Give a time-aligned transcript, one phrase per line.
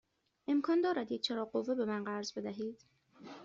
[0.47, 2.83] امکان دارد یک چراغ قوه به من قرض بدهید؟